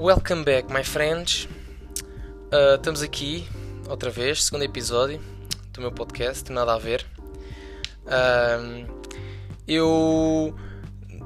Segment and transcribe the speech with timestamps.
[0.00, 1.46] Welcome back, my friends.
[2.50, 3.46] Uh, estamos aqui
[3.86, 5.20] outra vez, segundo episódio
[5.74, 7.04] do meu podcast, nada a ver.
[8.06, 8.90] Uh,
[9.68, 10.56] eu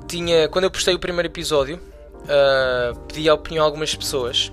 [0.09, 4.50] tinha, quando eu postei o primeiro episódio, uh, pedi a opinião a algumas pessoas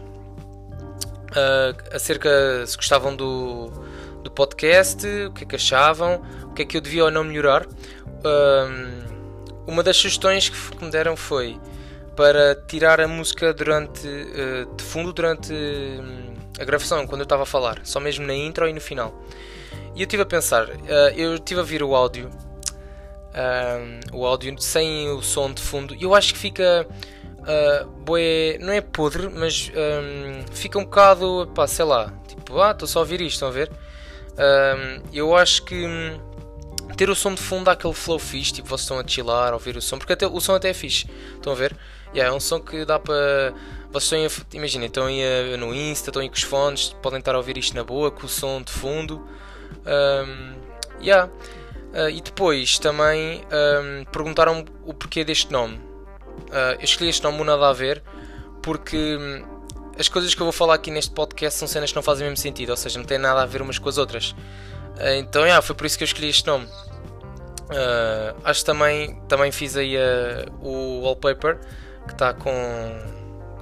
[1.92, 3.72] acerca se gostavam do,
[4.22, 7.24] do podcast, o que é que achavam, o que é que eu devia ou não
[7.24, 7.66] melhorar.
[9.66, 11.60] uma das sugestões que me deram foi
[12.16, 17.44] para tirar a música durante uh, de fundo durante um, a gravação, quando eu estava
[17.44, 19.14] a falar, só mesmo na intro e no final.
[19.96, 24.60] E eu estive a pensar, uh, eu estive a ouvir o áudio, uh, o áudio
[24.62, 26.88] sem o som de fundo, e eu acho que fica
[27.40, 32.72] uh, bué, não é podre, mas um, fica um bocado, pá, sei lá, tipo, ah,
[32.72, 33.72] estou só a ouvir isto, estão a ver?
[35.14, 36.20] eu acho que hum,
[36.98, 39.54] ter o som de fundo dá aquele flow fixe, tipo, vocês estão a chilar, a
[39.54, 41.76] ouvir o som, porque até, o som até é fixe, estão a ver?
[42.14, 43.54] Yeah, é um som que dá para.
[43.92, 47.38] Vocês estão imaginem, estão aí no Insta, estão aí com os fones, podem estar a
[47.38, 49.26] ouvir isto na boa, com o som de fundo.
[49.86, 50.56] Um,
[51.02, 51.30] yeah.
[51.94, 55.76] Uh, e depois também um, perguntaram o porquê deste nome.
[55.76, 58.02] Uh, eu escolhi este nome, nada a ver,
[58.62, 59.46] porque um,
[60.00, 62.30] as coisas que eu vou falar aqui neste podcast são cenas que não fazem o
[62.30, 64.32] mesmo sentido, ou seja, não têm nada a ver umas com as outras.
[64.32, 66.68] Uh, então, yeah, foi por isso que eu escolhi este nome.
[68.44, 69.96] Acho que também, também fiz aí
[70.62, 71.58] o wallpaper
[72.08, 72.52] que está com,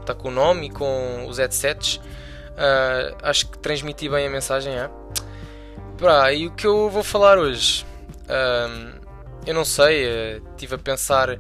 [0.06, 1.98] tá com o nome e com os headsets.
[1.98, 4.73] Uh, acho que transmiti bem a mensagem.
[4.73, 4.90] É?
[5.98, 7.86] Pra, e o que eu vou falar hoje?
[9.45, 11.40] eu não sei, estive a pensar.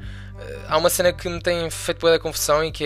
[0.67, 2.83] há uma cena que me tem feito boa da confusão e que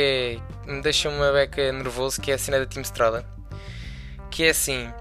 [0.68, 3.26] é, me deixa uma beca nervoso, que é a cena da Team Strada.
[4.30, 4.92] Que é assim,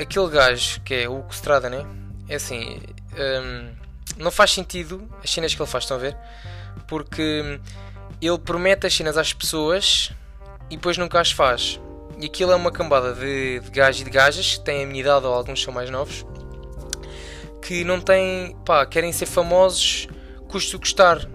[0.00, 1.84] aquele gajo que é o Strada, né?
[2.28, 2.80] É assim,
[3.18, 3.74] um,
[4.16, 6.16] não faz sentido as cenas que ele faz, estão a ver?
[6.86, 7.60] Porque
[8.26, 10.12] ele promete as cenas às pessoas
[10.68, 11.80] e depois nunca as faz.
[12.20, 15.00] E aquilo é uma cambada de, de gajos e de gajas que têm a minha
[15.00, 16.24] idade ou alguns são mais novos
[17.60, 20.08] que não têm, pá, querem ser famosos,
[20.48, 21.28] custo custar.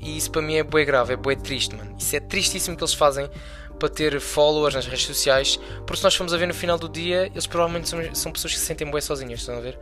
[0.00, 1.94] E isso para mim é bué grave, é bué triste, mano.
[1.96, 3.30] Isso é tristíssimo que eles fazem
[3.78, 6.88] para ter followers nas redes sociais, porque se nós formos a ver no final do
[6.88, 9.78] dia, eles provavelmente são, são pessoas que se sentem bué sozinhas, estão a ver?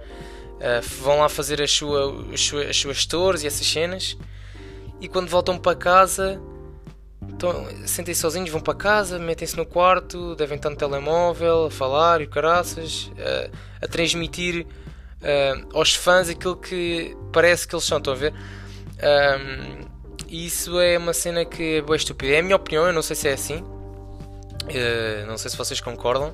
[0.57, 4.19] Uh, vão lá fazer as, sua, as, suas, as suas tours e essas cenas
[5.01, 6.41] e quando voltam para casa
[7.87, 12.27] sentem-se sozinhos, vão para casa, metem-se no quarto, devem estar no telemóvel, a falar e
[12.27, 13.51] caraças, uh,
[13.81, 18.33] a transmitir uh, aos fãs aquilo que parece que eles são, estão a ver?
[18.33, 19.89] Um,
[20.29, 22.35] e isso é uma cena que é boa estúpida.
[22.35, 23.59] É a minha opinião, eu não sei se é assim.
[23.59, 26.33] Uh, não sei se vocês concordam.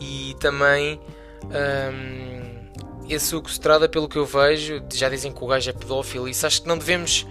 [0.00, 1.00] E também
[1.44, 6.28] um, esse Hugo Strada, pelo que eu vejo, já dizem que o gajo é pedófilo.
[6.28, 7.26] Isso acho que não devemos.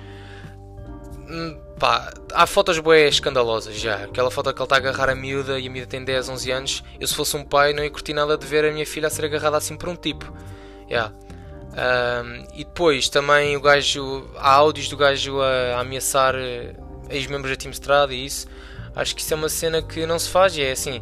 [1.29, 4.05] Hum, pá, há fotos boas escandalosas já.
[4.05, 6.51] Aquela foto que ele está a agarrar a miúda e a miúda tem 10, 11
[6.51, 6.83] anos.
[6.99, 9.09] Eu, se fosse um pai, não ia curtir nada de ver a minha filha a
[9.09, 10.33] ser agarrada assim por um tipo.
[10.89, 11.13] Yeah.
[11.73, 14.29] Um, e depois também o gajo.
[14.37, 16.73] Há áudios do gajo a, a ameaçar eh,
[17.09, 18.47] ex-membros da Team Strada e isso.
[18.95, 20.55] Acho que isso é uma cena que não se faz.
[20.55, 21.01] E é assim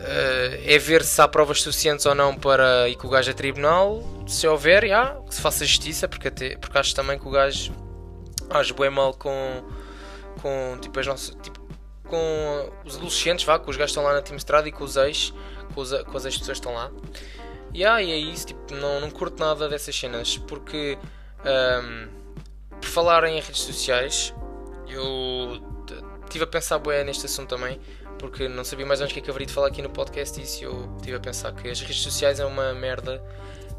[0.00, 3.34] Uh, é ver se há provas suficientes ou não para ir com o gajo a
[3.34, 4.02] tribunal.
[4.26, 7.72] Se houver, já, que se faça justiça, porque, até, porque acho também que o gajo
[8.50, 9.64] age bem mal com,
[10.40, 11.60] com, tipo, as nossas, tipo,
[12.04, 14.84] com os adolescentes, vá, com os gajos que estão lá na Team Strada e com
[14.84, 15.32] os ex,
[15.74, 16.90] com, os, com as ex pessoas que estão lá.
[17.74, 20.98] Yeah, e é isso, tipo, não, não curto nada dessas cenas, porque
[21.44, 22.08] um,
[22.80, 24.34] por falar em redes sociais,
[24.88, 25.62] eu
[26.24, 27.80] estive a pensar bem neste assunto também
[28.20, 29.88] porque não sabia mais ou menos o que é que haveria de falar aqui no
[29.88, 33.22] podcast e isso eu estive a pensar que as redes sociais é uma merda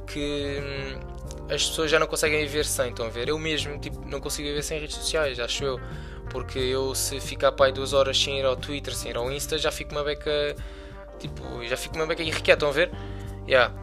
[0.08, 3.28] que hum, as pessoas já não conseguem viver sem, estão a ver?
[3.28, 5.82] Eu mesmo tipo, não consigo viver sem redes sociais, acho eu.
[6.30, 9.58] Porque eu se ficar pai duas horas sem ir ao Twitter, sem ir ao Insta,
[9.58, 10.56] já fico uma beca.
[11.20, 12.90] Tipo, já fico uma beca irrequieta, estão a ver?
[13.46, 13.74] Yeah.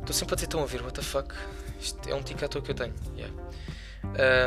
[0.00, 1.34] Estou sempre a dizer, estão a ver, what the fuck?
[1.78, 2.94] Isto é um tic à toa que eu tenho.
[3.14, 3.34] Yeah.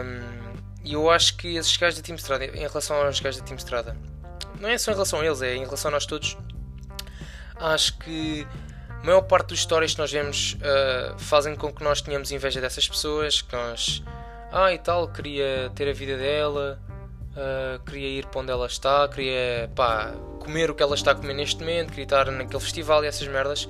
[0.03, 0.51] Um,
[0.83, 3.57] e eu acho que esses gajos da Team Strada, em relação aos gajos da Team
[3.57, 3.95] Strada,
[4.59, 6.35] não é só em relação a eles, é em relação a nós todos.
[7.57, 8.47] Acho que
[9.01, 12.61] a maior parte das histórias que nós vemos uh, fazem com que nós tenhamos inveja
[12.61, 14.03] dessas pessoas, que nós,
[14.51, 16.79] ah e tal, queria ter a vida dela,
[17.31, 21.15] uh, queria ir para onde ela está, queria pá, comer o que ela está a
[21.15, 23.67] comer neste momento, queria estar naquele festival e essas merdas,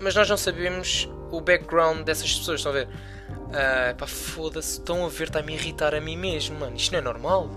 [0.00, 2.88] mas nós não sabemos o background dessas pessoas, estão a ver?
[2.88, 6.90] Uh, pá, foda-se, estão a ver, está a me irritar a mim mesmo, mano, isto
[6.90, 7.48] não é normal.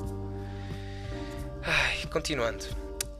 [1.64, 2.64] Ai, continuando.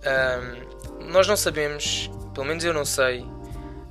[0.06, 3.26] Um, nós não sabemos, pelo menos eu não sei,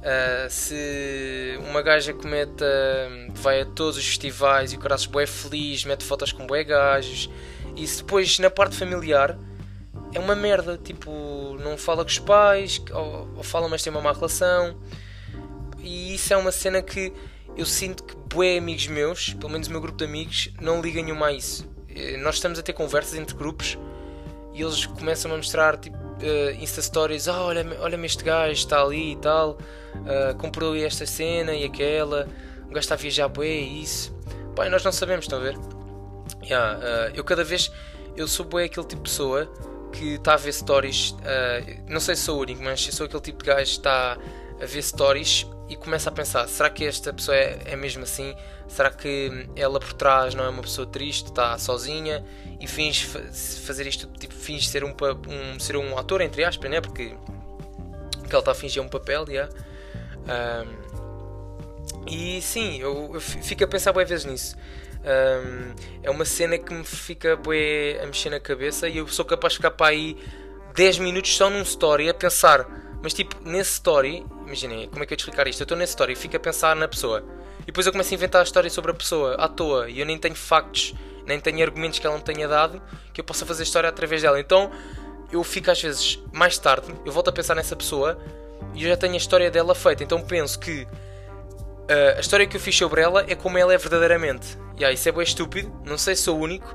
[0.00, 5.84] uh, se uma gaja uh, vai a todos os festivais e o caralho é feliz,
[5.84, 7.30] mete fotos com bué gajos,
[7.76, 9.38] e se depois na parte familiar
[10.12, 10.78] é uma merda.
[10.82, 14.76] Tipo, não fala com os pais, ou, ou fala, mas tem uma má relação.
[15.78, 17.12] E isso é uma cena que
[17.56, 21.04] eu sinto que bué amigos meus, pelo menos o meu grupo de amigos, não ligam
[21.04, 21.68] nenhuma a isso.
[21.88, 23.78] Eh, nós estamos a ter conversas entre grupos
[24.52, 28.82] e eles começam a mostrar tipo uh, Insta Stories, oh, olha, olha-me este gajo, está
[28.82, 32.28] ali e tal, uh, comprou esta cena e aquela,
[32.64, 34.14] o gajo está a viajar bué e isso.
[34.54, 35.56] Pai, nós não sabemos, estão a ver?
[36.42, 37.70] Yeah, uh, eu cada vez
[38.16, 39.52] eu sou bué aquele tipo de pessoa
[39.92, 43.22] que está a ver stories, uh, não sei se sou o único, mas sou aquele
[43.22, 44.18] tipo de gajo que está
[44.60, 48.34] a ver stories e começa a pensar: será que esta pessoa é, é mesmo assim?
[48.68, 52.24] Será que ela por trás não é uma pessoa triste, está sozinha
[52.60, 54.94] e finge fazer isto, tipo, finge ser um,
[55.28, 56.80] um, ser um ator, entre aspas, né?
[56.80, 57.14] Porque
[58.26, 59.52] que ela está a fingir é um papel, yeah.
[60.26, 60.86] Um,
[62.08, 64.56] e sim, eu, eu, fico a pensar boas vezes nisso.
[65.02, 69.24] Um, é uma cena que me fica bué, a mexer na cabeça e eu sou
[69.24, 70.16] capaz de ficar para aí
[70.74, 72.66] 10 minutos só num story a pensar.
[73.02, 75.60] Mas tipo, nesse story, imaginem, como é que eu te explicar isto?
[75.60, 77.22] Eu estou nesse story e fico a pensar na pessoa.
[77.62, 80.06] E depois eu começo a inventar a história sobre a pessoa à toa e eu
[80.06, 80.94] nem tenho factos,
[81.26, 82.80] nem tenho argumentos que ela me tenha dado
[83.12, 84.38] que eu possa fazer história através dela.
[84.38, 84.70] Então
[85.32, 88.18] eu fico às vezes mais tarde, eu volto a pensar nessa pessoa
[88.74, 90.02] e eu já tenho a história dela feita.
[90.02, 90.86] Então penso que
[91.86, 94.58] Uh, a história que eu fiz sobre ela é como ela é verdadeiramente.
[94.74, 96.74] Yeah, isso é bem estúpido, não sei se sou o único,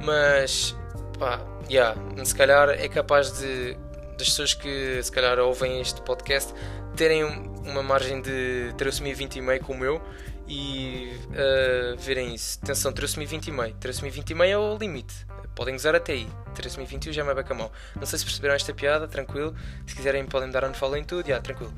[0.00, 0.76] mas
[1.18, 3.76] pá, yeah, se calhar é capaz de
[4.16, 6.54] das pessoas que se calhar ouvem este podcast
[6.96, 10.00] terem uma margem de tracemia 20 e meio como eu
[10.46, 12.58] e uh, verem isso.
[12.62, 13.74] Atenção, tracemia 20 e meio.
[13.74, 15.26] Tracemia 20 e meio é o limite.
[15.54, 16.28] Podem usar até aí.
[16.54, 17.70] Tracemia 21 já é uma beca mão.
[17.94, 19.54] Não sei se perceberam esta piada, tranquilo.
[19.86, 21.72] Se quiserem podem dar um follow em tudo, yeah, tranquilo.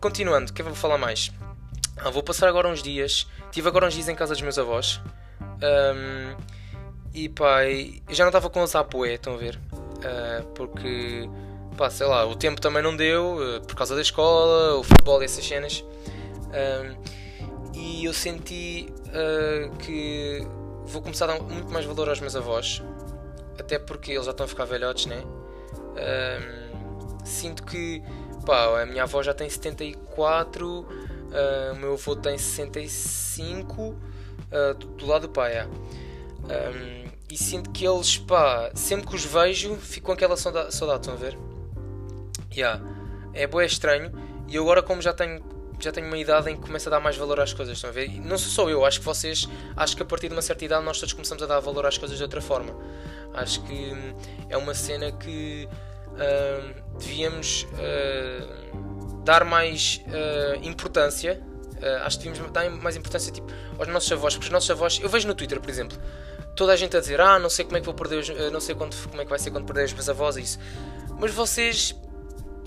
[0.00, 1.30] Continuando, o que é que eu vou falar mais?
[1.98, 3.26] Ah, vou passar agora uns dias.
[3.50, 5.00] Tive agora uns dias em casa dos meus avós.
[5.40, 6.36] Um,
[7.14, 9.58] e pá, eu já não estava com os apoé, estão a ver?
[9.72, 11.28] Uh, porque,
[11.76, 15.20] pá, sei lá, o tempo também não deu, uh, por causa da escola, o futebol
[15.22, 15.84] e essas cenas.
[16.48, 17.02] Um,
[17.74, 20.46] e eu senti uh, que
[20.84, 22.82] vou começar a dar muito mais valor aos meus avós.
[23.58, 25.22] Até porque eles já estão a ficar velhotes, né?
[27.24, 28.02] sinto que
[28.44, 30.86] Pá, a minha avó já tem 74, uh,
[31.32, 33.96] ah, o meu avô tem 65, uh,
[34.50, 35.52] ah, do, do, lado do pai.
[35.58, 35.66] É.
[35.66, 41.00] Um, e sinto que eles, pá, sempre que os vejo, fico com aquela saudade, saudade
[41.00, 41.38] estão a ver?
[42.54, 42.82] Yeah.
[43.34, 44.12] É boé estranho.
[44.48, 45.42] E agora, como já tenho,
[45.80, 47.92] já tenho uma idade em que começo a dar mais valor às coisas, estão a
[47.92, 48.06] ver?
[48.06, 50.64] E não sou só eu, acho que vocês, acho que a partir de uma certa
[50.64, 52.74] idade nós todos começamos a dar valor às coisas de outra forma.
[53.32, 54.14] Acho que hum,
[54.48, 55.66] é uma cena que
[56.12, 61.40] uh, devíamos uh, dar mais uh, importância.
[62.04, 65.08] acho que devíamos dar mais importância tipo, aos nossos avós, porque os nossos avós, eu
[65.08, 65.96] vejo no Twitter, por exemplo,
[66.54, 68.60] toda a gente a dizer, ah, não sei como é que vou perder os, não
[68.60, 70.58] sei quando, como é que vai ser quando perder os meus avós e isso.
[71.18, 71.94] Mas vocês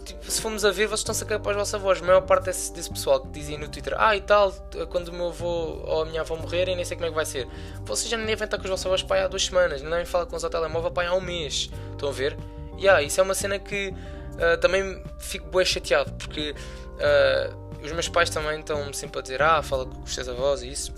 [0.05, 2.01] tipo, se formos a ver, vocês estão-se a cagar para os vossos avós.
[2.01, 4.51] A maior parte desse, desse, pessoal que dizia no Twitter, ah e tal,
[4.89, 7.25] quando o meu avô ou a minha avó morrerem, nem sei como é que vai
[7.25, 7.47] ser.
[7.83, 10.35] Vocês já nem estar com os vossos avós pai há duas semanas, nem falar com
[10.35, 11.69] os ao telemóvel pai há um mês.
[11.93, 12.37] Estão a ver?
[12.77, 18.09] yeah, isso é uma cena que uh, também fico bem chateado porque uh, os meus
[18.09, 20.93] pais também estão sempre a dizer ah, fala com os teus avós e isso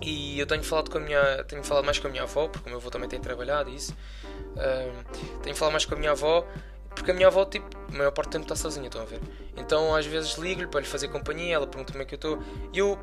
[0.00, 2.66] e eu tenho falado com a minha tenho falado mais com a minha avó porque
[2.68, 6.10] o meu avô também tem trabalhado e isso uh, tenho falado mais com a minha
[6.12, 6.46] avó
[6.94, 9.20] porque a minha avó tipo a maior parte do tempo está sozinha estão a ver
[9.56, 12.38] então às vezes ligo-lhe para lhe fazer companhia ela pergunta como é que eu estou
[12.72, 12.98] e eu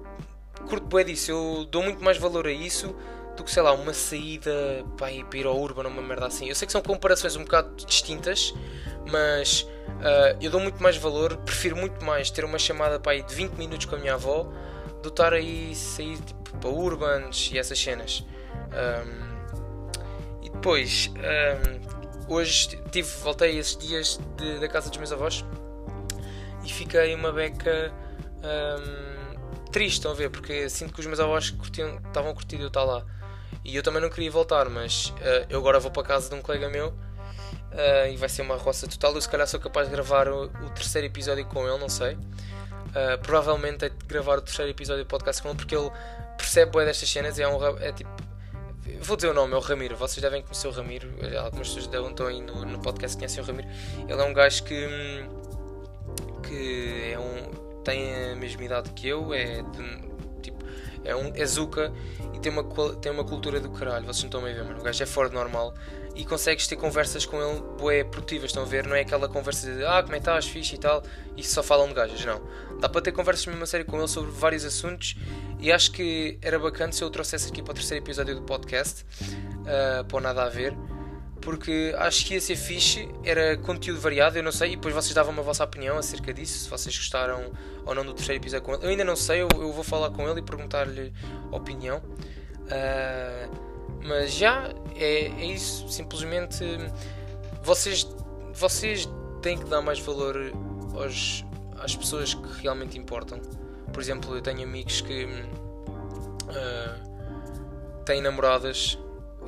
[0.67, 2.96] curto bem disso eu dou muito mais valor a isso
[3.39, 6.48] do que, sei lá, uma saída para ir, para ir ao Urban uma merda assim.
[6.50, 8.53] Eu sei que são comparações um bocado distintas,
[9.10, 13.24] mas uh, eu dou muito mais valor, prefiro muito mais ter uma chamada para ir
[13.24, 14.51] de 20 minutos com a minha avó
[15.01, 18.25] do estar aí sair tipo, para Urbans e essas cenas.
[18.74, 19.29] Um,
[20.41, 21.78] e depois, um,
[22.29, 25.43] hoje tive, voltei esses dias de, da casa dos meus avós
[26.63, 27.93] e fiquei uma beca.
[28.41, 29.19] Um,
[29.71, 30.29] triste, estão a ver?
[30.29, 33.05] Porque sinto que os meus avós curtiam, estavam a curtir eu estar lá.
[33.63, 36.41] E eu também não queria voltar, mas uh, eu agora vou para casa de um
[36.41, 39.13] colega meu uh, e vai ser uma roça total.
[39.13, 42.13] Eu se calhar sou capaz de gravar o, o terceiro episódio com ele, não sei.
[42.13, 45.91] Uh, provavelmente é de gravar o terceiro episódio do podcast com ele porque ele
[46.38, 48.28] percebe bem destas cenas e é um é tipo.
[49.01, 49.95] Vou dizer o nome, é o Ramiro.
[49.95, 51.09] Vocês devem conhecer o Ramiro.
[51.43, 53.67] Algumas pessoas devem estar aí no, no podcast conhecem o Ramiro.
[54.07, 54.88] Ele é um gajo que.
[56.48, 60.63] que é um, tem a mesma idade que eu, é de, tipo,
[61.03, 61.91] é um é Zuka
[62.33, 62.63] e tem uma,
[62.95, 64.79] tem uma cultura do caralho, vocês não estão a ver, mano.
[64.79, 65.74] O gajo é fora de normal
[66.20, 68.86] e consegues ter conversas com ele bué produtivas, estão a ver?
[68.86, 71.02] Não é aquela conversa de ah, como é que estás, fixe e tal,
[71.38, 72.42] e só falam de gajas, não.
[72.78, 75.16] Dá para ter conversas mesmo a sério com ele sobre vários assuntos
[75.60, 79.06] e acho que era bacana se eu trouxesse aqui para o terceiro episódio do podcast,
[79.62, 80.76] uh, para nada a ver,
[81.40, 85.14] porque acho que ia ser fixe, era conteúdo variado, eu não sei, e depois vocês
[85.14, 87.50] davam a vossa opinião acerca disso, se vocês gostaram
[87.86, 88.84] ou não do terceiro episódio com ele.
[88.84, 91.14] Eu ainda não sei, eu, eu vou falar com ele e perguntar-lhe
[91.50, 92.04] opinião.
[92.66, 93.69] Uh,
[94.03, 96.63] mas já é, é isso, simplesmente
[97.62, 98.08] vocês,
[98.53, 99.10] vocês
[99.41, 100.51] têm que dar mais valor
[100.96, 101.46] aos,
[101.77, 103.39] às pessoas que realmente importam.
[103.91, 107.10] Por exemplo, eu tenho amigos que uh,
[108.06, 108.98] têm namoradas,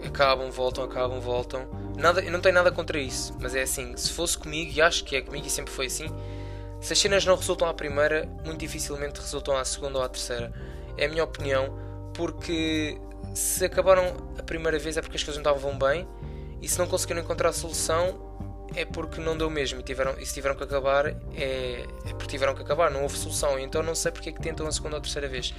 [0.06, 1.68] acabam, voltam, acabam, voltam.
[1.98, 5.04] Nada, eu não tenho nada contra isso, mas é assim: se fosse comigo, e acho
[5.04, 6.08] que é comigo e sempre foi assim,
[6.80, 10.52] se as cenas não resultam à primeira, muito dificilmente resultam à segunda ou à terceira.
[10.98, 11.78] É a minha opinião,
[12.14, 13.00] porque
[13.34, 16.08] se acabaram a primeira vez é porque as coisas não estavam bem
[16.62, 18.32] e se não conseguiram encontrar solução
[18.76, 22.28] é porque não deu mesmo e, tiveram, e se tiveram que acabar é, é porque
[22.28, 23.60] tiveram que acabar, não houve solução.
[23.60, 25.54] Então não sei porque é que tentam a segunda ou a terceira vez.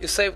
[0.00, 0.32] Eu sei,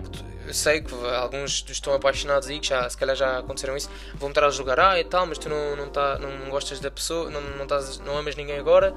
[0.46, 4.28] eu sei que alguns estão apaixonados aí, que já, se calhar já aconteceram isso, vão
[4.28, 7.30] estar a jogar, ah e tal, mas tu não, não, tá, não, gostas da pessoa,
[7.30, 8.94] não, não, estás, não amas ninguém agora,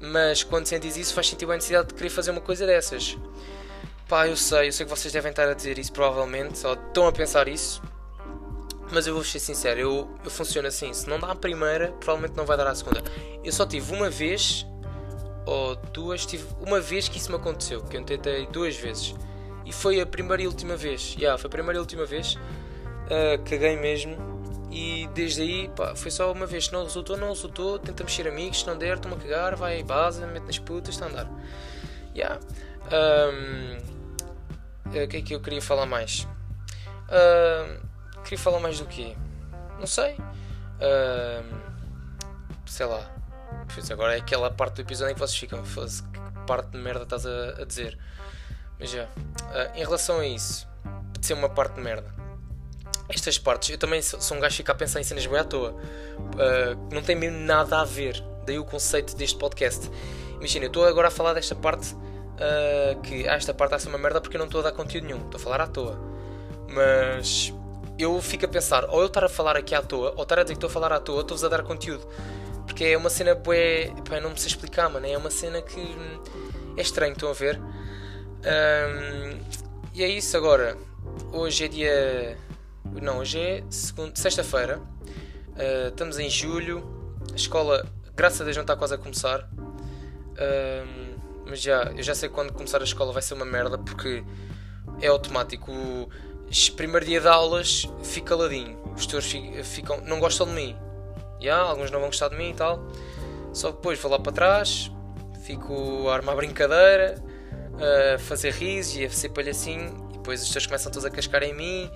[0.00, 3.18] mas quando sentes isso faz sentido a necessidade de querer fazer uma coisa dessas.
[4.10, 7.06] Pá, eu sei, eu sei que vocês devem estar a dizer isso provavelmente, ou estão
[7.06, 7.80] a pensar isso,
[8.90, 12.36] mas eu vou ser sincero, eu, eu funciono assim, se não dá a primeira, provavelmente
[12.36, 13.04] não vai dar a segunda.
[13.44, 14.66] Eu só tive uma vez,
[15.46, 19.14] ou duas, tive uma vez que isso me aconteceu, que eu tentei duas vezes.
[19.64, 23.40] E foi a primeira e última vez, yeah, foi a primeira e última vez, uh,
[23.48, 24.16] caguei mesmo,
[24.72, 28.26] e desde aí, pá, foi só uma vez, se não resultou, não resultou, tenta mexer
[28.26, 31.30] amigos, se não der, toma a cagar, vai base, mete nas putas, está a andar.
[32.12, 32.40] Yeah.
[32.92, 33.99] Um,
[34.98, 36.26] o que é que eu queria falar mais?
[37.08, 37.80] Uh,
[38.24, 39.16] queria falar mais do que?
[39.78, 40.14] Não sei.
[40.14, 41.44] Uh,
[42.66, 43.08] sei lá.
[43.90, 45.62] Agora é aquela parte do episódio em que vocês ficam.
[45.62, 45.70] Que
[46.46, 47.98] parte de merda estás a, a dizer?
[48.78, 49.04] Mas já.
[49.04, 50.66] Uh, em relação a isso,
[51.18, 52.12] de ser uma parte de merda.
[53.08, 55.44] Estas partes, eu também sou um gajo que fica a pensar em cenas bem à
[55.44, 55.72] toa.
[55.72, 58.22] Uh, não tem mesmo nada a ver.
[58.46, 59.90] Daí o conceito deste podcast.
[60.36, 61.94] Imagina, eu estou agora a falar desta parte
[62.40, 64.64] uh, que ah, esta parte está a ser uma merda porque eu não estou a
[64.64, 65.98] dar conteúdo nenhum, estou a falar à toa.
[66.68, 67.52] Mas
[67.98, 70.42] eu fico a pensar, ou eu estar a falar aqui à toa, ou estar a
[70.42, 72.06] dizer que estou a falar à toa, estou-vos a dar conteúdo.
[72.66, 73.92] Porque é uma cena bué.
[74.08, 75.06] Pá, não me sei explicar, mano.
[75.06, 76.22] É uma cena que hum,
[76.76, 77.60] é estranho, estão a ver?
[77.60, 79.40] Um,
[79.92, 80.76] e é isso agora.
[81.32, 82.38] Hoje é dia.
[83.02, 83.64] Não, hoje é
[84.14, 84.78] sexta-feira.
[84.78, 87.18] Uh, estamos em julho.
[87.32, 89.48] A escola, graças a Deus, não está quase a começar.
[90.38, 91.09] Um,
[91.50, 94.24] mas já, eu já sei quando começar a escola vai ser uma merda porque
[95.02, 95.72] é automático.
[95.72, 98.78] O primeiro dia de aulas fico caladinho.
[98.96, 99.32] Os tutores
[99.64, 100.76] ficam, não gostam de mim.
[101.40, 102.80] Já, alguns não vão gostar de mim e tal.
[103.52, 104.90] Só depois vou lá para trás,
[105.44, 107.22] fico a armar brincadeira,
[108.14, 110.08] a fazer risos e a ser palhacinho.
[110.10, 111.90] E depois os tutores começam todos a cascar em mim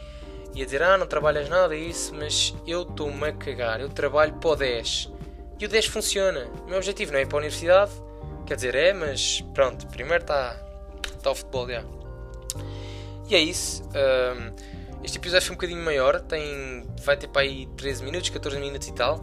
[0.55, 2.15] e a dizer: Ah, não trabalhas nada, isso.
[2.15, 3.81] Mas eu estou-me a cagar.
[3.81, 5.13] Eu trabalho para o 10.
[5.61, 6.47] E o 10 funciona.
[6.65, 7.93] O meu objetivo não é ir para a universidade
[8.47, 10.55] Quer dizer, é, mas pronto, primeiro está
[11.23, 11.83] tá o futebol já.
[13.29, 13.83] E é isso.
[13.85, 14.55] Um,
[15.03, 18.89] este episódio foi um bocadinho maior, tem, vai ter para aí 13 minutos, 14 minutos
[18.89, 19.23] e tal.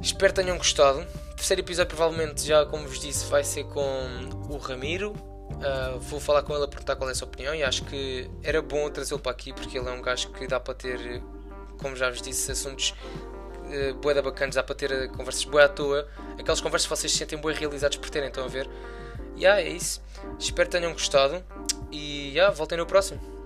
[0.00, 1.04] Espero que tenham gostado.
[1.36, 5.12] Terceiro episódio, provavelmente, já como vos disse, vai ser com o Ramiro.
[5.12, 8.30] Uh, vou falar com ele a perguntar qual é a sua opinião e acho que
[8.44, 11.22] era bom trazê-lo para aqui porque ele é um gajo que dá para ter,
[11.78, 12.94] como já vos disse, assuntos
[13.68, 16.08] uh, boeda bacanas, dá para ter eh, conversas boa à toa,
[16.38, 18.68] aquelas conversas que vocês se sentem bem realizados por terem, estão a ver?
[19.36, 20.02] E yeah, é isso.
[20.38, 21.42] Espero que tenham gostado
[21.92, 23.37] e yeah, voltem no próximo.